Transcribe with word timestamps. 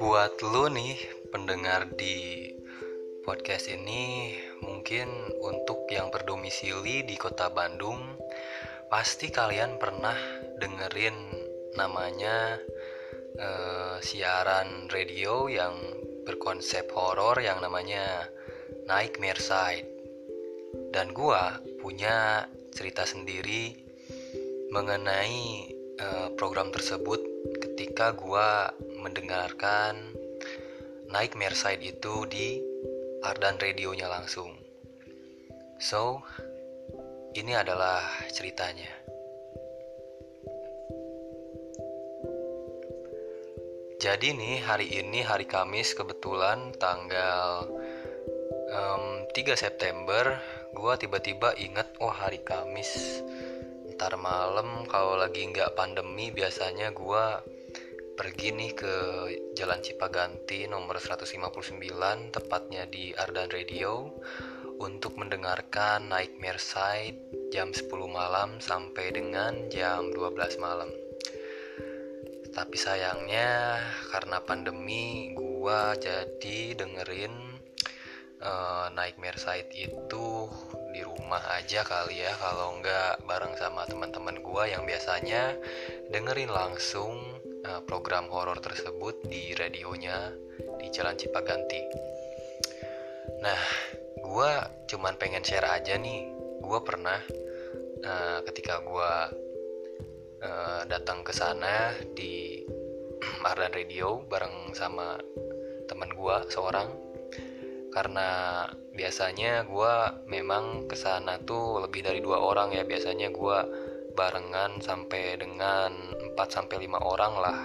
Buat 0.00 0.40
lu 0.40 0.72
nih 0.72 0.96
pendengar 1.28 1.92
di 1.92 2.48
podcast 3.28 3.68
ini 3.68 4.32
mungkin 4.64 5.12
untuk 5.44 5.84
yang 5.92 6.08
berdomisili 6.08 7.04
di 7.04 7.20
kota 7.20 7.52
Bandung 7.52 8.00
pasti 8.88 9.28
kalian 9.28 9.76
pernah 9.76 10.16
dengerin 10.56 11.16
namanya 11.76 12.56
uh, 13.36 14.00
siaran 14.00 14.88
radio 14.88 15.52
yang 15.52 15.76
berkonsep 16.24 16.88
horor 16.96 17.36
yang 17.44 17.60
namanya 17.60 18.32
Nightmare 18.88 19.44
Side. 19.44 19.92
Dan 20.88 21.12
gua 21.12 21.60
punya 21.84 22.48
cerita 22.72 23.04
sendiri 23.04 23.87
mengenai 24.68 25.72
uh, 26.00 26.28
program 26.36 26.68
tersebut 26.68 27.20
ketika 27.64 28.12
gua 28.12 28.72
mendengarkan 29.00 30.16
naik 31.08 31.32
Merside 31.34 31.80
itu 31.80 32.28
di 32.28 32.60
Ardan 33.24 33.56
radionya 33.56 34.06
langsung. 34.06 34.52
So, 35.80 36.20
ini 37.32 37.56
adalah 37.56 38.04
ceritanya. 38.30 38.90
Jadi 43.98 44.30
nih 44.30 44.62
hari 44.62 44.86
ini 44.94 45.26
hari 45.26 45.42
Kamis 45.50 45.90
kebetulan 45.90 46.70
tanggal 46.78 47.66
um, 48.70 49.26
3 49.34 49.58
September 49.58 50.38
gue 50.70 50.94
tiba-tiba 51.02 51.58
inget 51.58 51.98
oh 51.98 52.12
hari 52.12 52.38
Kamis 52.46 53.18
ntar 53.98 54.14
malam 54.14 54.86
kalau 54.86 55.18
lagi 55.18 55.42
nggak 55.50 55.74
pandemi 55.74 56.30
biasanya 56.30 56.94
gue 56.94 57.24
pergi 58.14 58.54
nih 58.54 58.70
ke 58.70 58.94
Jalan 59.58 59.82
Cipaganti 59.82 60.70
nomor 60.70 61.02
159 61.02 61.82
tepatnya 62.30 62.86
di 62.86 63.10
Ardan 63.10 63.50
Radio 63.50 64.06
untuk 64.78 65.18
mendengarkan 65.18 66.14
Nightmare 66.14 66.62
Side 66.62 67.50
jam 67.50 67.74
10 67.74 67.90
malam 68.06 68.62
sampai 68.62 69.10
dengan 69.10 69.66
jam 69.66 70.14
12 70.14 70.62
malam. 70.62 70.94
Tapi 72.54 72.76
sayangnya 72.78 73.82
karena 74.14 74.38
pandemi 74.46 75.34
gua 75.34 75.98
jadi 75.98 76.78
dengerin 76.78 77.34
uh, 78.46 78.94
Nightmare 78.94 79.42
Side 79.42 79.74
itu 79.74 80.46
di 80.98 81.06
rumah 81.06 81.38
aja 81.54 81.86
kali 81.86 82.26
ya 82.26 82.34
kalau 82.42 82.74
nggak 82.82 83.22
bareng 83.22 83.54
sama 83.54 83.86
teman-teman 83.86 84.42
gua 84.42 84.66
yang 84.66 84.82
biasanya 84.82 85.54
dengerin 86.10 86.50
langsung 86.50 87.38
uh, 87.62 87.78
program 87.86 88.26
horor 88.26 88.58
tersebut 88.58 89.14
di 89.30 89.54
radionya 89.54 90.34
di 90.82 90.90
Jalan 90.90 91.14
Cipaganti. 91.14 91.78
Nah, 93.38 93.62
gue 94.18 94.50
cuman 94.90 95.14
pengen 95.22 95.46
share 95.46 95.70
aja 95.70 95.94
nih, 95.94 96.34
gue 96.66 96.80
pernah 96.82 97.22
uh, 98.02 98.42
ketika 98.50 98.82
gue 98.82 99.12
uh, 100.42 100.82
datang 100.90 101.22
ke 101.22 101.30
sana 101.30 101.94
di 102.18 102.66
Mardan 103.46 103.70
Radio 103.70 104.26
bareng 104.26 104.74
sama 104.74 105.14
teman 105.86 106.10
gue 106.10 106.36
seorang 106.50 106.90
karena 107.94 108.66
biasanya 108.98 109.62
gue 109.62 109.94
memang 110.26 110.90
ke 110.90 110.98
sana 110.98 111.38
tuh 111.38 111.78
lebih 111.86 112.02
dari 112.02 112.18
dua 112.18 112.42
orang 112.42 112.74
ya 112.74 112.82
biasanya 112.82 113.30
gue 113.30 113.58
barengan 114.18 114.82
sampai 114.82 115.38
dengan 115.38 115.94
4 116.34 116.34
sampai 116.50 116.90
5 116.90 116.98
orang 116.98 117.34
lah 117.38 117.58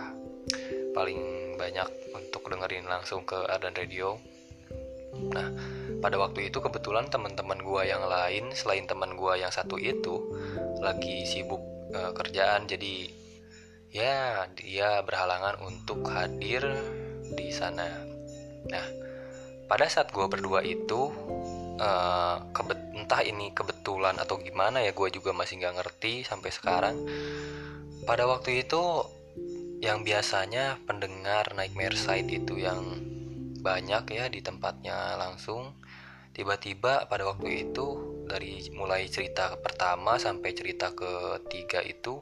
paling 0.93 1.57
banyak 1.57 1.89
untuk 2.13 2.45
dengerin 2.45 2.85
langsung 2.85 3.25
ke 3.25 3.35
Ardan 3.49 3.73
Radio. 3.73 4.21
Nah, 5.33 5.49
pada 6.01 6.22
waktu 6.22 6.53
itu 6.53 6.61
kebetulan 6.61 7.09
teman-teman 7.09 7.61
gua 7.66 7.85
yang 7.85 8.05
lain 8.05 8.53
selain 8.53 8.85
teman 8.85 9.17
gua 9.17 9.38
yang 9.38 9.49
satu 9.49 9.81
itu 9.81 10.22
lagi 10.81 11.25
sibuk 11.25 11.61
uh, 11.93 12.13
kerjaan 12.13 12.69
jadi 12.69 13.09
ya 13.93 14.45
dia 14.57 15.01
berhalangan 15.05 15.61
untuk 15.66 16.05
hadir 16.09 16.66
di 17.33 17.49
sana. 17.49 17.89
Nah, 18.69 18.85
pada 19.73 19.89
saat 19.89 20.13
gua 20.13 20.29
berdua 20.29 20.61
itu 20.61 21.09
uh, 21.81 22.38
kebet 22.53 22.94
entah 22.94 23.25
ini 23.25 23.50
kebetulan 23.57 24.22
atau 24.22 24.38
gimana 24.38 24.85
ya 24.85 24.94
gue 24.94 25.09
juga 25.09 25.34
masih 25.34 25.57
nggak 25.57 25.81
ngerti 25.81 26.22
sampai 26.22 26.53
sekarang. 26.53 26.95
Pada 28.06 28.29
waktu 28.29 28.61
itu 28.61 29.01
yang 29.81 30.06
biasanya 30.06 30.78
pendengar 30.85 31.57
Nightmare 31.57 31.97
Side 31.97 32.29
itu 32.29 32.61
yang 32.61 33.01
banyak 33.66 34.13
ya 34.13 34.29
di 34.29 34.45
tempatnya 34.45 35.17
langsung 35.17 35.73
tiba-tiba 36.38 37.09
pada 37.09 37.25
waktu 37.25 37.66
itu 37.66 37.88
dari 38.29 38.69
mulai 38.78 39.09
cerita 39.09 39.57
pertama 39.57 40.22
sampai 40.22 40.53
cerita 40.53 40.94
ketiga 40.94 41.81
itu 41.81 42.22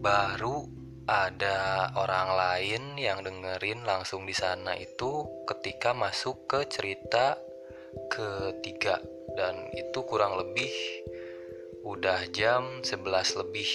baru 0.00 0.81
ada 1.06 1.90
orang 1.98 2.28
lain 2.38 2.82
yang 2.94 3.26
dengerin 3.26 3.82
langsung 3.82 4.22
di 4.22 4.34
sana 4.34 4.78
itu 4.78 5.26
ketika 5.50 5.90
masuk 5.90 6.46
ke 6.46 6.62
cerita 6.70 7.38
ketiga. 8.10 9.02
Dan 9.32 9.72
itu 9.74 10.04
kurang 10.06 10.38
lebih 10.38 10.70
udah 11.82 12.28
jam 12.30 12.84
11 12.84 13.40
lebih. 13.42 13.70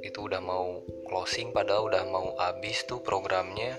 Itu 0.00 0.24
udah 0.30 0.40
mau 0.40 0.80
closing 1.04 1.52
padahal 1.52 1.92
udah 1.92 2.04
mau 2.08 2.32
habis 2.40 2.86
tuh 2.88 3.04
programnya. 3.04 3.76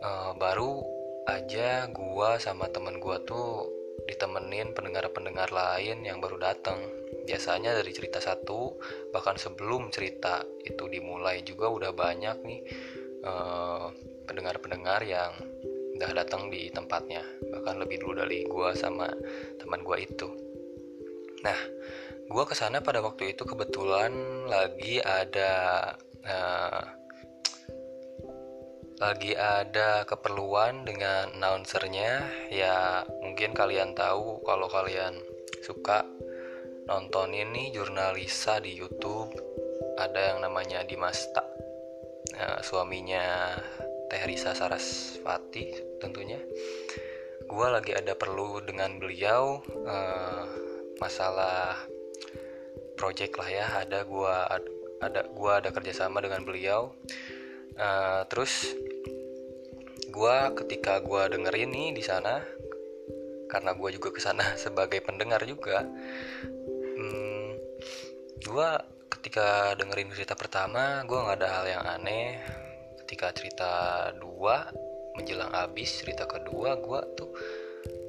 Uh, 0.00 0.32
baru 0.36 0.84
aja 1.28 1.88
gua 1.92 2.36
sama 2.36 2.68
temen 2.68 3.00
gua 3.00 3.20
tuh 3.24 3.68
ditemenin 4.04 4.76
pendengar-pendengar 4.76 5.48
lain 5.48 6.04
yang 6.04 6.20
baru 6.20 6.36
datang 6.36 6.76
biasanya 7.24 7.72
dari 7.72 7.92
cerita 7.96 8.20
satu 8.20 8.76
bahkan 9.10 9.40
sebelum 9.40 9.88
cerita 9.88 10.44
itu 10.60 10.84
dimulai 10.88 11.40
juga 11.40 11.72
udah 11.72 11.90
banyak 11.96 12.36
nih 12.44 12.60
eh, 13.24 13.86
pendengar-pendengar 14.24 15.00
yang 15.04 15.32
udah 15.94 16.10
datang 16.10 16.50
di 16.50 16.68
tempatnya. 16.74 17.22
Bahkan 17.54 17.78
lebih 17.78 18.02
dulu 18.02 18.26
dari 18.26 18.42
gue 18.44 18.68
sama 18.74 19.06
teman 19.62 19.80
gue 19.86 19.96
itu. 20.02 20.28
Nah 21.46 21.58
gue 22.24 22.44
ke 22.48 22.54
sana 22.56 22.82
pada 22.82 22.98
waktu 23.04 23.36
itu 23.36 23.46
kebetulan 23.46 24.12
lagi 24.50 24.98
ada 24.98 25.52
uh, 26.26 26.82
lagi 28.98 29.38
ada 29.38 30.02
keperluan 30.02 30.82
dengan 30.82 31.30
announcernya. 31.38 32.26
Ya 32.50 33.06
mungkin 33.22 33.54
kalian 33.54 33.94
tahu 33.94 34.42
kalau 34.42 34.66
kalian 34.66 35.14
suka 35.62 36.02
nonton 36.84 37.32
ini 37.32 37.72
jurnalisa 37.72 38.60
di 38.60 38.76
YouTube. 38.76 39.32
Ada 39.94 40.34
yang 40.34 40.38
namanya 40.44 40.82
Dimas 40.82 41.30
Tak 41.32 41.46
uh, 42.34 42.60
suaminya 42.60 43.56
Teh 44.10 44.22
Risa 44.26 44.52
Sarasvati 44.52 45.98
tentunya. 46.02 46.40
Gue 47.44 47.66
lagi 47.68 47.92
ada 47.94 48.16
perlu 48.16 48.60
dengan 48.64 48.98
beliau 48.98 49.60
uh, 49.84 50.44
masalah 51.00 51.78
project 52.96 53.38
lah 53.40 53.48
ya. 53.48 53.66
Ada 53.84 54.04
gue 54.04 54.34
ada 55.04 55.20
gue 55.28 55.52
ada 55.52 55.68
kerjasama 55.72 56.20
dengan 56.20 56.44
beliau. 56.44 56.92
Uh, 57.74 58.22
terus 58.30 58.70
gue 60.14 60.36
ketika 60.62 61.02
gue 61.02 61.22
dengerin 61.26 61.70
nih 61.74 61.88
di 61.90 62.02
sana 62.06 62.38
karena 63.50 63.74
gue 63.74 63.88
juga 63.98 64.14
ke 64.14 64.20
sana 64.22 64.42
sebagai 64.64 65.02
pendengar 65.02 65.42
juga 65.46 65.86
hmm, 66.94 67.48
gue 68.44 68.68
ketika 69.18 69.72
dengerin 69.78 70.12
cerita 70.12 70.36
pertama 70.36 71.00
gue 71.06 71.16
nggak 71.16 71.38
ada 71.40 71.48
hal 71.60 71.66
yang 71.66 71.84
aneh. 71.84 72.38
Ketika 73.04 73.32
cerita 73.36 73.72
dua 74.16 74.68
menjelang 75.14 75.52
habis 75.54 76.02
cerita 76.02 76.26
kedua 76.26 76.76
gue 76.80 77.00
tuh 77.14 77.30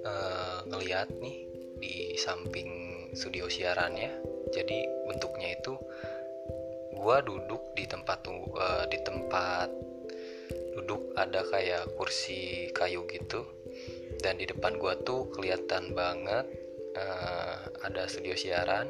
uh, 0.08 0.66
ngeliat 0.68 1.12
nih 1.20 1.38
di 1.80 1.96
samping 2.20 2.70
studio 3.14 3.48
siarannya. 3.48 4.12
Jadi 4.52 4.78
bentuknya 5.08 5.56
itu 5.56 5.74
gue 6.96 7.18
duduk 7.28 7.76
di 7.76 7.86
tempat 7.86 8.20
uh, 8.32 8.86
di 8.88 9.00
tempat 9.04 9.70
duduk 10.76 11.16
ada 11.16 11.44
kayak 11.48 11.96
kursi 11.96 12.72
kayu 12.76 13.08
gitu. 13.08 13.44
Dan 14.20 14.40
di 14.40 14.48
depan 14.48 14.80
gue 14.80 14.94
tuh 15.04 15.28
kelihatan 15.36 15.92
banget 15.96 16.65
uh, 16.96 17.56
ada 17.84 18.08
studio 18.08 18.34
siaran. 18.34 18.88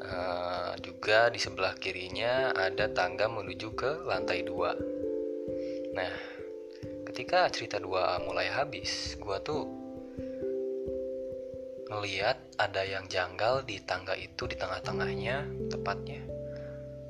Uh, 0.00 0.72
juga 0.80 1.28
di 1.28 1.36
sebelah 1.36 1.76
kirinya 1.76 2.56
ada 2.56 2.88
tangga 2.88 3.28
menuju 3.28 3.68
ke 3.76 3.90
lantai 4.08 4.42
dua. 4.42 4.72
Nah 5.92 6.12
ketika 7.10 7.50
cerita 7.52 7.76
dua 7.76 8.16
mulai 8.22 8.48
habis 8.48 9.18
gue 9.20 9.38
tuh 9.44 9.68
ngeliat 11.90 12.38
ada 12.56 12.86
yang 12.86 13.10
janggal 13.10 13.66
di 13.66 13.82
tangga 13.82 14.14
itu 14.14 14.46
di 14.46 14.56
tengah-tengahnya 14.56 15.68
tepatnya. 15.68 16.22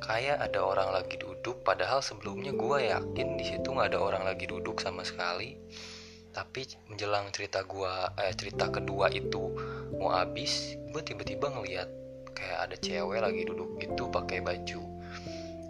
Kayak 0.01 0.51
ada 0.51 0.65
orang 0.65 0.91
lagi 0.97 1.21
duduk 1.21 1.61
padahal 1.63 2.01
sebelumnya 2.01 2.57
gue 2.57 2.89
yakin 2.89 3.29
di 3.37 3.45
situ 3.45 3.69
nggak 3.71 3.95
ada 3.95 4.01
orang 4.01 4.25
lagi 4.25 4.49
duduk 4.49 4.81
sama 4.81 5.05
sekali 5.05 5.61
tapi 6.31 6.67
menjelang 6.87 7.29
cerita 7.35 7.67
gue 7.67 7.93
eh, 8.23 8.35
cerita 8.39 8.71
kedua 8.71 9.11
itu 9.11 9.51
mau 9.99 10.15
habis 10.15 10.79
gue 10.91 11.03
tiba-tiba 11.03 11.51
ngeliat 11.51 11.91
kayak 12.35 12.59
ada 12.71 12.77
cewek 12.79 13.21
lagi 13.21 13.43
duduk 13.45 13.77
gitu 13.83 14.09
pakai 14.09 14.41
baju 14.41 14.81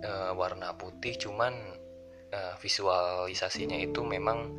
uh, 0.05 0.33
warna 0.37 0.73
putih. 0.77 1.17
Cuman 1.17 1.53
uh, 2.33 2.55
visualisasinya 2.61 3.77
itu 3.81 4.01
memang 4.05 4.55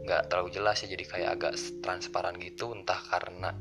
nggak 0.00 0.32
terlalu 0.32 0.50
jelas 0.56 0.80
ya 0.82 0.88
jadi 0.90 1.04
kayak 1.04 1.30
agak 1.38 1.52
transparan 1.84 2.36
gitu. 2.40 2.72
Entah 2.72 3.00
karena 3.10 3.54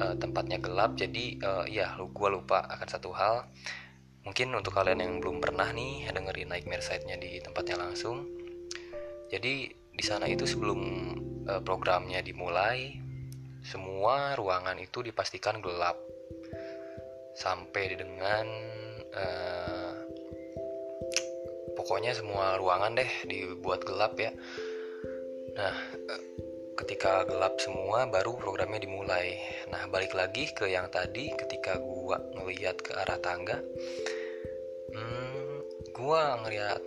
uh, 0.00 0.14
tempatnya 0.16 0.62
gelap 0.62 0.96
jadi 0.96 1.24
uh, 1.42 1.64
ya 1.66 1.94
lu 1.98 2.10
gue 2.12 2.28
lupa 2.30 2.64
akan 2.64 2.88
satu 2.88 3.10
hal. 3.12 3.48
Mungkin 4.26 4.50
untuk 4.58 4.74
kalian 4.74 4.98
yang 4.98 5.12
belum 5.22 5.38
pernah 5.38 5.70
nih 5.70 6.10
dengerin 6.10 6.50
Nightmare 6.50 6.82
Site-nya 6.82 7.14
di 7.14 7.38
tempatnya 7.38 7.78
langsung. 7.78 8.26
Jadi 9.30 9.70
di 9.96 10.04
sana 10.04 10.28
itu 10.28 10.44
sebelum 10.44 10.80
uh, 11.48 11.64
programnya 11.64 12.20
dimulai 12.20 13.00
semua 13.64 14.36
ruangan 14.38 14.78
itu 14.78 15.02
dipastikan 15.02 15.58
gelap. 15.58 15.98
Sampai 17.36 17.96
dengan 17.96 18.46
uh, 19.12 19.92
pokoknya 21.74 22.12
semua 22.16 22.60
ruangan 22.60 22.96
deh 22.96 23.10
dibuat 23.26 23.82
gelap 23.82 24.14
ya. 24.20 24.30
Nah 25.56 25.76
ketika 26.76 27.24
gelap 27.24 27.56
semua 27.58 28.04
baru 28.06 28.36
programnya 28.36 28.84
dimulai. 28.84 29.40
Nah 29.72 29.88
balik 29.88 30.12
lagi 30.12 30.52
ke 30.52 30.68
yang 30.68 30.92
tadi 30.92 31.32
ketika 31.34 31.80
gua 31.80 32.20
ngeliat 32.36 32.78
ke 32.78 32.92
arah 32.94 33.18
tangga 33.18 33.58
hmm, 34.94 35.56
gua 35.96 36.40
ngeliat 36.44 36.80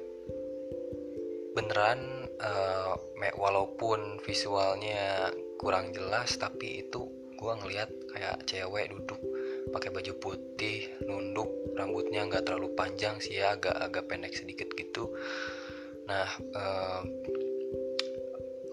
beneran 1.57 2.18
uh, 2.39 2.93
walaupun 3.37 4.19
visualnya 4.23 5.31
kurang 5.59 5.91
jelas 5.91 6.35
tapi 6.39 6.87
itu 6.87 7.07
gua 7.39 7.55
ngeliat 7.59 7.87
kayak 8.11 8.43
cewek 8.47 8.91
duduk 8.91 9.19
pakai 9.71 9.93
baju 9.93 10.13
putih 10.19 10.91
nunduk 11.07 11.47
rambutnya 11.77 12.25
nggak 12.27 12.43
terlalu 12.47 12.73
panjang 12.75 13.21
sih 13.21 13.39
ya 13.39 13.55
agak 13.55 13.75
agak 13.79 14.07
pendek 14.09 14.35
sedikit 14.35 14.67
gitu. 14.75 15.13
Nah 16.09 16.27
uh, 16.57 17.01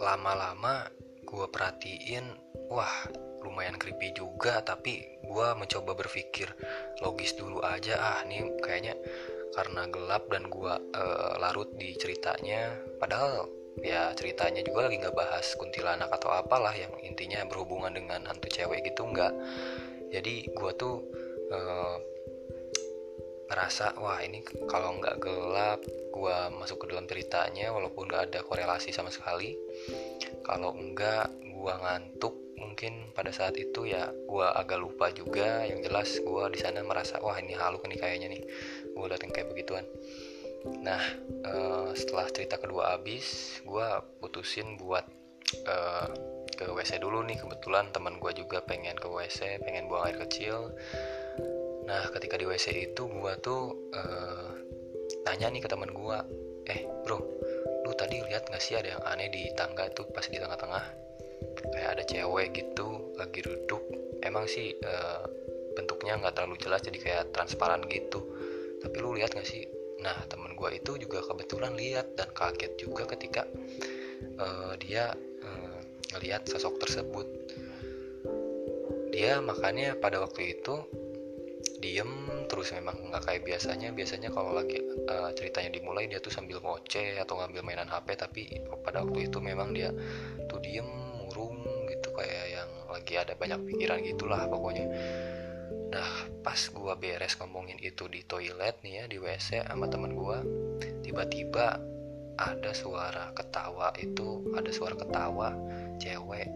lama-lama 0.01 0.89
gue 1.27 1.47
perhatiin 1.51 2.25
wah 2.69 3.09
lumayan 3.43 3.79
creepy 3.79 4.13
juga 4.13 4.63
tapi 4.63 5.03
gue 5.25 5.49
mencoba 5.55 5.95
berpikir 5.95 6.51
logis 7.01 7.35
dulu 7.39 7.63
aja 7.63 7.99
ah 7.99 8.21
nih 8.27 8.47
kayaknya 8.63 8.95
karena 9.55 9.87
gelap 9.91 10.27
dan 10.33 10.49
gue 10.49 10.75
uh, 10.75 11.33
larut 11.39 11.71
di 11.77 11.95
ceritanya. 11.99 12.75
Padahal 12.99 13.47
ya 13.85 14.11
ceritanya 14.17 14.65
juga 14.65 14.89
lagi 14.89 14.97
nggak 15.03 15.17
bahas 15.17 15.53
kuntilanak 15.61 16.09
atau 16.09 16.33
apalah 16.33 16.73
yang 16.73 16.93
intinya 17.05 17.45
berhubungan 17.45 17.93
dengan 17.93 18.25
hantu 18.25 18.49
cewek 18.49 18.83
gitu 18.87 19.05
nggak. 19.05 19.33
Jadi 20.11 20.49
gue 20.55 20.73
tuh 20.79 21.03
uh, 21.53 21.97
ngerasa 23.47 23.95
wah 24.03 24.19
ini 24.27 24.43
kalau 24.67 24.99
nggak 24.99 25.23
gelap 25.23 25.79
gue 25.87 26.37
masuk 26.59 26.83
ke 26.83 26.91
dalam 26.91 27.07
ceritanya 27.07 27.71
walaupun 27.71 28.11
nggak 28.11 28.33
ada 28.33 28.41
korelasi 28.47 28.91
sama 28.91 29.13
sekali. 29.13 29.55
Kalau 30.47 30.73
enggak 30.75 31.31
gue 31.43 31.75
ngantuk 31.75 32.46
mungkin 32.77 33.09
pada 33.17 33.33
saat 33.33 33.57
itu 33.57 33.89
ya 33.89 34.13
gue 34.13 34.47
agak 34.53 34.77
lupa 34.77 35.09
juga. 35.09 35.65
Yang 35.65 35.89
jelas 35.89 36.11
gue 36.21 36.45
di 36.53 36.61
sana 36.61 36.85
merasa 36.85 37.17
wah 37.25 37.33
ini 37.41 37.57
halu 37.57 37.81
nih 37.89 37.97
kayaknya 37.97 38.29
nih. 38.37 38.45
Gue 38.93 39.09
datang 39.09 39.33
kayak 39.33 39.49
begituan. 39.49 39.89
Nah 40.85 41.01
uh, 41.49 41.97
setelah 41.97 42.29
cerita 42.29 42.61
kedua 42.61 42.93
habis 42.93 43.57
gue 43.65 43.89
putusin 44.21 44.77
buat 44.77 45.09
uh, 45.65 46.09
ke 46.53 46.69
WC 46.69 47.01
dulu 47.01 47.25
nih. 47.25 47.41
Kebetulan 47.41 47.89
teman 47.97 48.21
gue 48.21 48.37
juga 48.37 48.61
pengen 48.61 49.01
ke 49.01 49.09
WC 49.09 49.65
pengen 49.65 49.89
buang 49.89 50.13
air 50.13 50.21
kecil. 50.29 50.69
Nah 51.89 52.05
ketika 52.13 52.37
di 52.37 52.45
WC 52.45 52.93
itu 52.93 53.09
gue 53.09 53.33
tuh 53.41 53.73
uh, 53.97 54.53
nanya 55.25 55.49
nih 55.49 55.65
ke 55.65 55.69
teman 55.73 55.97
gue 55.97 56.19
eh 56.69 56.85
bro 57.09 57.25
lu 57.89 57.93
tadi 57.97 58.21
lihat 58.21 58.53
gak 58.53 58.61
sih 58.61 58.77
ada 58.77 58.99
yang 58.99 59.03
aneh 59.09 59.33
di 59.33 59.49
tangga 59.57 59.87
tuh 59.95 60.05
pas 60.11 60.27
di 60.27 60.37
tengah-tengah 60.37 61.06
kayak 61.61 62.01
ada 62.01 62.05
cewek 62.05 62.49
gitu 62.57 63.13
lagi 63.17 63.41
duduk 63.41 63.83
emang 64.27 64.45
sih 64.51 64.75
uh, 64.83 65.25
bentuknya 65.77 66.17
nggak 66.17 66.35
terlalu 66.35 66.57
jelas 66.57 66.81
jadi 66.81 66.99
kayak 66.99 67.25
transparan 67.37 67.85
gitu. 67.93 68.25
Tapi 68.81 68.97
lu 68.99 69.13
lihat 69.13 69.37
gak 69.37 69.45
sih? 69.45 69.69
Nah 70.01 70.17
temen 70.27 70.57
gue 70.57 70.71
itu 70.73 70.97
juga 70.97 71.21
kebetulan 71.21 71.77
lihat 71.77 72.17
dan 72.17 72.33
kaget 72.33 72.73
juga 72.81 73.05
ketika 73.13 73.45
uh, 74.41 74.73
dia 74.81 75.13
uh, 75.45 75.79
ngelihat 76.17 76.49
sosok 76.49 76.81
tersebut. 76.81 77.29
Dia 79.13 79.41
makanya 79.41 79.97
pada 79.97 80.21
waktu 80.21 80.57
itu 80.57 80.85
diem 81.81 82.09
terus 82.49 82.73
memang 82.73 83.13
nggak 83.13 83.25
kayak 83.25 83.43
biasanya. 83.45 83.93
Biasanya 83.93 84.33
kalau 84.33 84.53
lagi 84.57 84.81
uh, 85.09 85.33
ceritanya 85.33 85.73
dimulai 85.73 86.09
dia 86.09 86.21
tuh 86.21 86.33
sambil 86.33 86.61
ngoceh 86.61 87.21
atau 87.21 87.41
ngambil 87.41 87.65
mainan 87.65 87.89
HP 87.89 88.17
tapi 88.17 88.43
pada 88.85 89.05
waktu 89.05 89.29
itu 89.29 89.41
memang 89.41 89.73
dia 89.73 89.93
tuh 90.49 90.61
diem 90.61 91.06
lagi 93.17 93.33
ada 93.33 93.41
banyak 93.41 93.61
pikiran 93.73 94.05
gitulah 94.05 94.45
pokoknya. 94.45 94.85
Nah 95.89 96.13
pas 96.45 96.61
gua 96.69 97.01
beres 97.01 97.33
ngomongin 97.41 97.81
itu 97.81 98.05
di 98.13 98.21
toilet 98.29 98.77
nih 98.85 98.93
ya 99.01 99.05
di 99.09 99.17
WC 99.17 99.65
sama 99.65 99.89
temen 99.89 100.13
gua 100.13 100.45
tiba-tiba 101.01 101.81
ada 102.37 102.71
suara 102.77 103.33
ketawa 103.33 103.97
itu 103.97 104.53
ada 104.53 104.69
suara 104.69 104.93
ketawa 104.93 105.57
cewek 105.97 106.53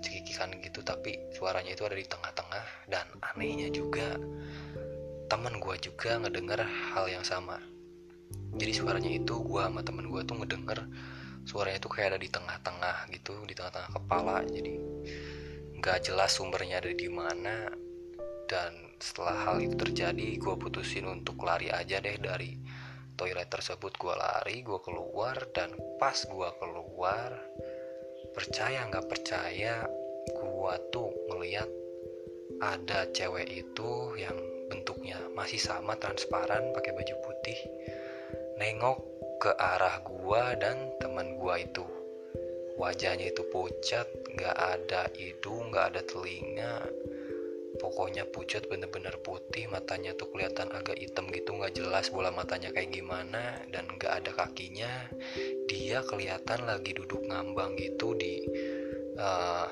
cekikikan 0.00 0.56
gitu 0.64 0.80
tapi 0.80 1.20
suaranya 1.36 1.76
itu 1.76 1.84
ada 1.84 1.98
di 1.98 2.06
tengah-tengah 2.08 2.64
dan 2.88 3.04
anehnya 3.34 3.68
juga 3.68 4.16
teman 5.28 5.60
gue 5.60 5.76
juga 5.82 6.16
ngedenger 6.22 6.64
hal 6.94 7.10
yang 7.12 7.26
sama. 7.26 7.60
Jadi 8.56 8.72
suaranya 8.72 9.10
itu 9.12 9.44
gue 9.44 9.60
sama 9.60 9.84
temen 9.84 10.08
gue 10.08 10.22
tuh 10.24 10.40
ngedenger 10.40 10.88
suaranya 11.48 11.80
itu 11.80 11.88
kayak 11.88 12.08
ada 12.12 12.20
di 12.20 12.28
tengah-tengah 12.28 12.96
gitu 13.08 13.32
di 13.48 13.56
tengah-tengah 13.56 13.90
kepala 13.96 14.44
jadi 14.44 14.76
nggak 15.78 16.10
jelas 16.10 16.36
sumbernya 16.36 16.82
ada 16.82 16.92
di 16.92 17.08
mana. 17.08 17.70
Dan 18.48 18.98
setelah 18.98 19.46
hal 19.46 19.62
itu 19.62 19.78
terjadi 19.78 20.36
gue 20.36 20.54
putusin 20.58 21.06
untuk 21.06 21.40
lari 21.46 21.70
aja 21.70 22.02
deh 22.02 22.18
dari 22.18 22.58
toilet 23.14 23.48
tersebut. 23.48 23.94
Gue 23.94 24.14
lari 24.18 24.60
gue 24.66 24.78
keluar 24.82 25.38
dan 25.54 25.72
pas 26.02 26.18
gue 26.18 26.50
keluar 26.58 27.30
percaya 28.34 28.84
nggak 28.86 29.06
percaya 29.08 29.86
gue 30.28 30.74
tuh 30.92 31.10
ngeliat 31.32 31.70
ada 32.58 33.06
cewek 33.14 33.46
itu 33.48 34.18
yang 34.18 34.34
bentuknya 34.68 35.16
masih 35.32 35.58
sama 35.58 35.96
transparan 35.96 36.74
pakai 36.74 36.92
baju 36.92 37.14
putih 37.24 37.58
nengok 38.58 38.98
ke 39.38 39.54
arah 39.54 40.02
gua 40.02 40.58
dan 40.58 40.90
teman 40.98 41.38
gua 41.38 41.62
itu 41.62 41.86
wajahnya 42.78 43.34
itu 43.34 43.42
pucat 43.50 44.06
nggak 44.38 44.56
ada 44.56 45.10
hidung 45.18 45.74
nggak 45.74 45.86
ada 45.94 46.00
telinga. 46.06 46.86
Pokoknya 47.78 48.24
pucat 48.26 48.64
bener-bener 48.66 49.12
putih 49.22 49.68
matanya 49.68 50.16
tuh 50.16 50.30
kelihatan 50.32 50.72
agak 50.72 50.98
hitam 50.98 51.28
gitu 51.30 51.54
nggak 51.54 51.76
jelas 51.78 52.10
bola 52.10 52.32
matanya 52.32 52.72
kayak 52.72 52.94
gimana 52.94 53.60
dan 53.74 53.84
nggak 53.98 54.24
ada 54.24 54.30
kakinya. 54.32 55.10
Dia 55.68 56.06
kelihatan 56.06 56.64
lagi 56.64 56.94
duduk 56.94 57.22
ngambang 57.28 57.76
gitu 57.76 58.14
di 58.16 58.46
uh, 59.18 59.68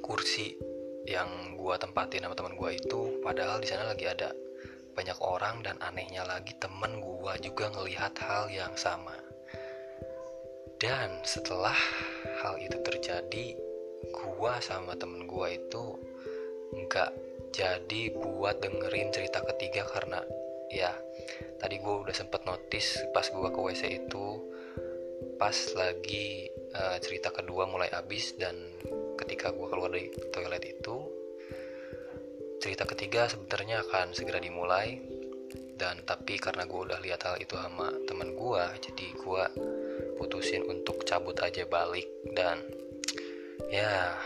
kursi 0.00 0.56
yang 1.04 1.58
gua 1.58 1.76
tempatin 1.76 2.22
sama 2.22 2.38
teman 2.38 2.54
gua 2.54 2.70
itu. 2.74 3.18
Padahal 3.20 3.58
di 3.58 3.68
sana 3.68 3.92
lagi 3.92 4.06
ada 4.06 4.30
banyak 4.94 5.18
orang 5.20 5.62
dan 5.62 5.76
anehnya 5.82 6.22
lagi 6.26 6.54
temen 6.58 7.02
gua 7.02 7.34
juga 7.38 7.70
ngelihat 7.70 8.14
hal 8.18 8.50
yang 8.50 8.74
sama 8.74 9.31
dan 10.82 11.22
setelah 11.22 11.78
hal 12.42 12.58
itu 12.58 12.74
terjadi 12.82 13.54
gua 14.10 14.58
sama 14.58 14.98
temen 14.98 15.30
gua 15.30 15.54
itu 15.54 15.94
nggak 16.74 17.10
jadi 17.54 18.10
buat 18.18 18.58
dengerin 18.58 19.14
cerita 19.14 19.46
ketiga 19.54 19.86
karena 19.86 20.18
ya 20.74 20.90
tadi 21.62 21.78
gua 21.78 22.02
udah 22.02 22.10
sempet 22.18 22.42
notice 22.42 22.98
pas 23.14 23.30
gua 23.30 23.54
ke 23.54 23.60
WC 23.62 23.82
itu 24.02 24.26
pas 25.38 25.54
lagi 25.78 26.50
uh, 26.74 26.98
cerita 26.98 27.30
kedua 27.30 27.70
mulai 27.70 27.86
habis 27.94 28.34
dan 28.34 28.58
ketika 29.22 29.54
gue 29.54 29.66
keluar 29.70 29.90
dari 29.90 30.10
toilet 30.34 30.64
itu 30.66 30.96
cerita 32.62 32.86
ketiga 32.86 33.26
sebenarnya 33.26 33.82
akan 33.86 34.14
segera 34.14 34.38
dimulai. 34.38 35.02
Dan 35.72 36.06
tapi 36.06 36.38
karena 36.38 36.62
gue 36.62 36.78
udah 36.78 37.02
lihat 37.02 37.26
hal 37.26 37.42
itu 37.42 37.58
sama 37.58 37.90
teman 38.06 38.38
gue 38.38 38.62
jadi 38.86 39.06
gue 39.18 39.44
putusin 40.16 40.64
untuk 40.66 41.04
cabut 41.04 41.36
aja 41.40 41.64
balik 41.68 42.08
dan 42.32 42.62
ya 43.68 44.16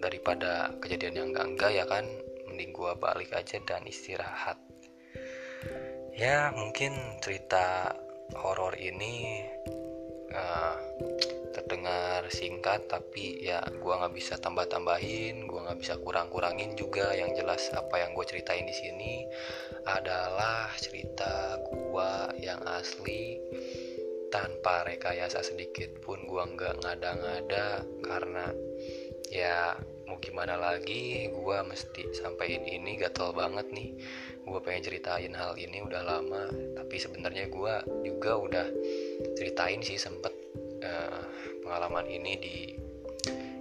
daripada 0.00 0.76
kejadian 0.80 1.14
yang 1.16 1.28
enggak 1.32 1.48
enggak 1.48 1.72
ya 1.72 1.84
kan 1.88 2.04
mending 2.48 2.70
gue 2.70 2.92
balik 3.00 3.34
aja 3.34 3.58
dan 3.64 3.82
istirahat. 3.88 4.60
Ya 6.14 6.54
mungkin 6.54 6.94
cerita 7.18 7.90
horor 8.38 8.78
ini 8.78 9.42
uh, 10.30 10.76
terdengar 11.50 12.30
singkat 12.30 12.86
tapi 12.86 13.42
ya 13.42 13.58
gue 13.66 13.90
nggak 13.90 14.14
bisa 14.14 14.38
tambah 14.38 14.70
tambahin 14.70 15.50
gue 15.50 15.60
nggak 15.66 15.80
bisa 15.82 15.98
kurang 15.98 16.30
kurangin 16.30 16.78
juga. 16.78 17.10
Yang 17.10 17.42
jelas 17.42 17.62
apa 17.74 17.98
yang 17.98 18.14
gue 18.14 18.22
ceritain 18.22 18.62
di 18.68 18.76
sini 18.76 19.26
adalah 19.82 20.70
cerita 20.78 21.58
gue 21.64 22.10
yang 22.38 22.62
asli 22.70 23.42
tanpa 24.34 24.82
rekayasa 24.82 25.46
sedikit 25.46 26.02
pun 26.02 26.26
gue 26.26 26.42
nggak 26.42 26.82
ngada-ngada 26.82 27.86
karena 28.02 28.50
ya 29.30 29.78
mau 30.10 30.18
gimana 30.18 30.58
lagi 30.58 31.30
gue 31.30 31.58
mesti 31.62 32.10
sampaikan 32.10 32.66
ini 32.66 32.98
gatel 32.98 33.30
banget 33.30 33.70
nih. 33.70 33.94
Gue 34.42 34.58
pengen 34.58 34.90
ceritain 34.90 35.30
hal 35.30 35.54
ini 35.54 35.86
udah 35.86 36.02
lama 36.02 36.50
tapi 36.74 36.98
sebenarnya 36.98 37.46
gue 37.46 37.74
juga 38.02 38.32
udah 38.34 38.66
ceritain 39.38 39.78
sih 39.86 40.02
sempet 40.02 40.34
uh, 40.82 41.22
pengalaman 41.62 42.10
ini 42.10 42.32
di 42.34 42.56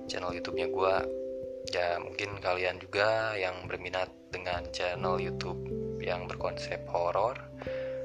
channel 0.09 0.33
YouTube-nya 0.33 0.73
gue 0.73 0.95
ya 1.69 2.01
mungkin 2.01 2.41
kalian 2.41 2.81
juga 2.81 3.37
yang 3.37 3.69
berminat 3.69 4.09
dengan 4.33 4.65
channel 4.73 5.21
YouTube 5.21 5.61
yang 6.03 6.25
berkonsep 6.27 6.83
horor 6.89 7.37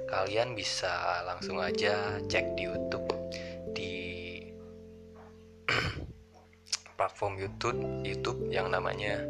kalian 0.08 0.56
bisa 0.56 1.22
langsung 1.28 1.60
aja 1.60 2.16
cek 2.24 2.56
di 2.56 2.64
YouTube 2.64 3.08
platform 6.98 7.38
YouTube 7.38 7.80
YouTube 8.04 8.40
yang 8.48 8.72
namanya 8.72 9.20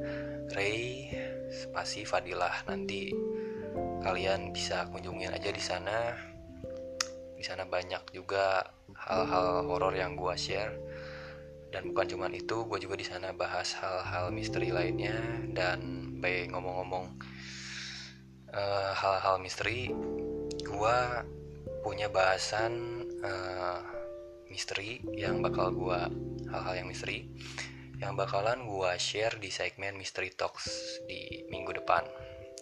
Ray 0.54 1.10
spasi 1.50 2.06
Fadilah. 2.06 2.64
Nanti 2.70 3.12
kalian 4.02 4.54
bisa 4.54 4.88
kunjungin 4.88 5.34
aja 5.34 5.50
di 5.50 5.62
sana. 5.62 6.14
Di 7.38 7.44
sana 7.46 7.66
banyak 7.66 8.10
juga 8.14 8.66
hal-hal 8.94 9.66
horor 9.66 9.94
yang 9.94 10.18
gua 10.18 10.34
share. 10.34 10.74
Dan 11.68 11.92
bukan 11.92 12.16
cuma 12.16 12.32
itu 12.32 12.64
gue 12.64 12.80
juga 12.80 12.96
di 12.96 13.04
sana 13.04 13.28
bahas 13.36 13.76
hal-hal 13.76 14.32
misteri 14.32 14.72
lainnya 14.72 15.20
dan 15.52 16.16
baik 16.16 16.48
ngomong-ngomong 16.56 17.12
uh, 18.56 18.92
hal-hal 18.96 19.36
misteri 19.36 19.92
gue 20.78 20.98
punya 21.82 22.06
bahasan 22.06 23.02
uh, 23.26 23.82
misteri 24.46 25.02
yang 25.10 25.42
bakal 25.42 25.74
gue 25.74 26.00
hal-hal 26.54 26.74
yang 26.78 26.86
misteri 26.86 27.26
yang 27.98 28.14
bakalan 28.14 28.62
gue 28.62 28.90
share 28.94 29.34
di 29.42 29.50
segmen 29.50 29.98
Mystery 29.98 30.30
Talks 30.30 31.02
di 31.10 31.42
minggu 31.50 31.82
depan. 31.82 32.06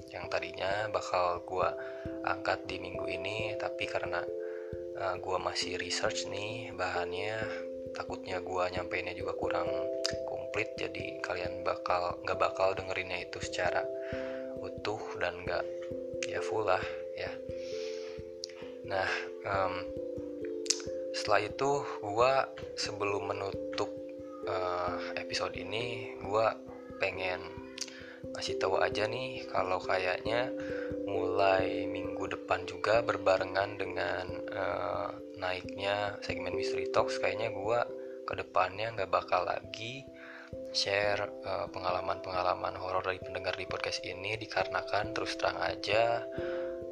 Yang 0.09 0.33
tadinya 0.33 0.89
bakal 0.89 1.45
gue 1.45 1.69
angkat 2.25 2.65
di 2.65 2.81
minggu 2.81 3.05
ini 3.05 3.53
tapi 3.61 3.85
karena 3.85 4.25
uh, 4.97 5.13
eh, 5.13 5.17
gue 5.21 5.37
masih 5.37 5.77
research 5.77 6.25
nih 6.33 6.73
bahannya 6.73 7.37
takutnya 7.93 8.41
gue 8.41 8.65
nyampeinnya 8.77 9.13
juga 9.13 9.37
kurang 9.37 9.69
komplit 10.25 10.73
jadi 10.81 11.21
kalian 11.21 11.65
bakal 11.65 12.17
nggak 12.25 12.41
bakal 12.41 12.73
dengerinnya 12.73 13.29
itu 13.29 13.37
secara 13.45 13.85
utuh 14.65 15.01
dan 15.21 15.37
nggak 15.45 15.65
ya 16.29 16.41
full 16.41 16.65
lah 16.65 16.81
ya 17.17 17.29
nah 18.87 19.11
um, 19.47 19.75
setelah 21.17 21.43
itu 21.43 21.71
gue 22.03 22.33
sebelum 22.79 23.35
menutup 23.35 23.91
uh, 24.47 24.97
episode 25.19 25.59
ini 25.59 26.15
gue 26.23 26.47
pengen 27.03 27.41
masih 28.35 28.59
tahu 28.59 28.83
aja 28.83 29.07
nih 29.07 29.47
kalau 29.51 29.79
kayaknya 29.79 30.51
mulai 31.07 31.87
minggu 31.87 32.27
depan 32.27 32.67
juga 32.67 33.03
berbarengan 33.03 33.79
dengan 33.79 34.27
uh, 34.51 35.11
naiknya 35.39 36.19
segmen 36.25 36.57
Mystery 36.57 36.91
Talks 36.91 37.23
kayaknya 37.23 37.53
gue 37.55 37.81
ke 38.27 38.35
depannya 38.35 38.91
nggak 38.93 39.13
bakal 39.13 39.47
lagi 39.47 40.03
share 40.75 41.31
pengalaman 41.43 42.21
pengalaman-pengalaman 42.23 42.75
horor 42.77 43.03
dari 43.07 43.21
pendengar 43.23 43.55
di 43.55 43.67
podcast 43.67 44.03
ini 44.03 44.35
dikarenakan 44.37 45.15
terus 45.15 45.39
terang 45.39 45.59
aja 45.63 46.27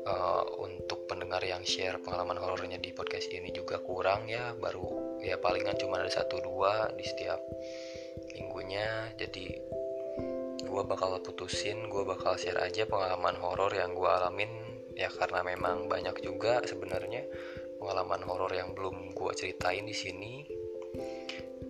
uh, 0.05 0.45
untuk 0.61 1.09
pendengar 1.09 1.41
yang 1.45 1.65
share 1.65 2.01
pengalaman 2.01 2.37
horornya 2.37 2.77
di 2.81 2.93
podcast 2.93 3.29
ini 3.33 3.51
juga 3.51 3.81
kurang 3.81 4.29
ya. 4.29 4.53
Baru 4.57 5.19
ya 5.25 5.41
palingan 5.41 5.77
cuma 5.81 6.01
ada 6.01 6.13
satu 6.13 6.41
dua 6.45 6.93
di 6.95 7.05
setiap 7.05 7.41
minggunya. 8.37 9.13
Jadi 9.17 9.47
gue 10.65 10.83
bakal 10.87 11.21
putusin 11.21 11.89
gue 11.89 12.03
bakal 12.05 12.37
share 12.41 12.61
aja 12.61 12.85
pengalaman 12.89 13.37
horor 13.41 13.73
yang 13.73 13.93
gue 13.97 14.09
alamin. 14.09 14.53
Ya 14.95 15.11
karena 15.11 15.43
memang 15.43 15.91
banyak 15.91 16.23
juga 16.23 16.63
sebenarnya 16.63 17.27
pengalaman 17.83 18.23
horor 18.23 18.53
yang 18.55 18.73
belum 18.73 19.11
gue 19.11 19.33
ceritain 19.35 19.85
di 19.85 19.97
sini 19.97 20.47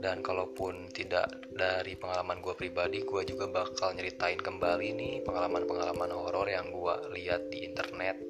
dan 0.04 0.20
kalaupun 0.20 0.92
tidak 0.92 1.48
dari 1.48 1.96
pengalaman 1.96 2.44
gue 2.44 2.52
pribadi 2.52 3.00
gue 3.00 3.24
juga 3.24 3.48
bakal 3.48 3.96
nyeritain 3.96 4.36
kembali 4.36 4.92
nih 4.92 5.14
pengalaman-pengalaman 5.24 6.12
horor 6.12 6.44
yang 6.44 6.68
gue 6.68 7.16
lihat 7.16 7.48
di 7.48 7.64
internet. 7.64 8.20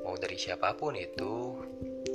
Mau 0.00 0.16
dari 0.16 0.40
siapa 0.40 0.72
pun 0.80 0.96
itu 0.96 1.60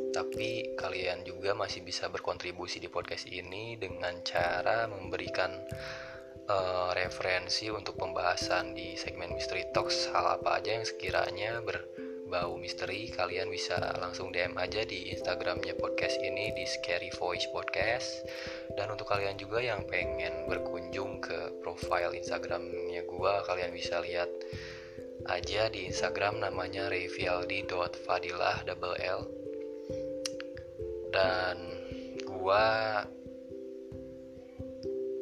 tapi 0.09 0.73
kalian 0.73 1.21
juga 1.21 1.53
masih 1.53 1.85
bisa 1.85 2.09
berkontribusi 2.09 2.81
di 2.81 2.89
podcast 2.89 3.29
ini 3.29 3.77
dengan 3.77 4.25
cara 4.25 4.89
memberikan 4.89 5.53
uh, 6.49 6.89
referensi 6.97 7.69
untuk 7.69 8.01
pembahasan 8.01 8.73
di 8.73 8.97
segmen 8.97 9.37
Mystery 9.37 9.69
Talks. 9.69 10.09
Hal 10.09 10.41
apa 10.41 10.57
aja 10.57 10.81
yang 10.81 10.87
sekiranya 10.87 11.61
ber 11.61 11.77
bau 12.25 12.57
misteri 12.57 13.05
kalian 13.13 13.53
bisa 13.53 13.77
langsung 14.01 14.33
DM 14.33 14.57
aja 14.57 14.81
di 14.81 15.13
Instagramnya 15.13 15.77
podcast 15.77 16.17
ini 16.17 16.49
di 16.57 16.65
Scary 16.65 17.13
Voice 17.13 17.45
Podcast. 17.53 18.25
Dan 18.73 18.89
untuk 18.89 19.05
kalian 19.13 19.37
juga 19.37 19.61
yang 19.61 19.85
pengen 19.85 20.49
berkunjung 20.49 21.21
ke 21.21 21.61
profile 21.61 22.17
Instagramnya 22.17 23.05
gua 23.05 23.45
kalian 23.45 23.69
bisa 23.69 24.01
lihat 24.01 24.29
aja 25.29 25.69
di 25.69 25.85
Instagram 25.85 26.41
namanya 26.41 26.89
revialdi.fadilah 26.89 28.65
double 28.65 28.97
L. 28.97 29.21
Dan 31.13 31.57
gua 32.25 33.05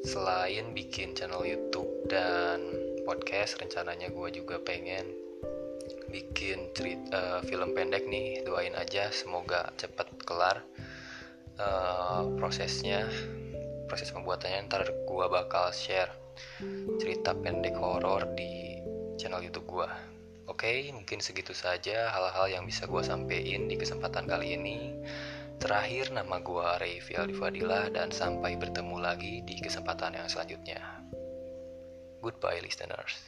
selain 0.07 0.71
bikin 0.71 1.15
channel 1.15 1.43
YouTube 1.43 1.91
dan 2.07 2.63
podcast 3.03 3.59
rencananya 3.59 4.07
gua 4.11 4.31
juga 4.31 4.59
pengen 4.63 5.22
bikin 6.13 6.69
cerita 6.77 7.09
uh, 7.09 7.39
film 7.41 7.73
pendek 7.73 8.05
nih 8.05 8.45
doain 8.45 8.77
aja 8.77 9.09
semoga 9.09 9.73
cepet 9.81 10.13
kelar 10.21 10.61
uh, 11.57 12.29
prosesnya 12.37 13.09
proses 13.89 14.13
pembuatannya 14.13 14.69
ntar 14.69 14.85
gua 15.09 15.25
bakal 15.25 15.73
share 15.73 16.13
cerita 17.01 17.33
pendek 17.33 17.73
horor 17.73 18.29
di 18.37 18.77
channel 19.17 19.41
YouTube 19.41 19.65
gua 19.65 19.89
Oke, 20.43 20.67
okay, 20.67 20.91
mungkin 20.91 21.23
segitu 21.23 21.55
saja 21.55 22.11
hal-hal 22.11 22.51
yang 22.51 22.67
bisa 22.67 22.83
gua 22.83 22.99
sampein 22.99 23.71
di 23.71 23.79
kesempatan 23.79 24.27
kali 24.27 24.59
ini. 24.59 24.91
Terakhir 25.55 26.11
nama 26.11 26.43
gua 26.43 26.75
Rayfi 26.83 27.15
Fadila 27.39 27.87
dan 27.87 28.11
sampai 28.11 28.59
bertemu 28.59 28.99
lagi 28.99 29.39
di 29.47 29.55
kesempatan 29.63 30.19
yang 30.19 30.27
selanjutnya. 30.27 30.83
Goodbye 32.19 32.59
listeners. 32.59 33.23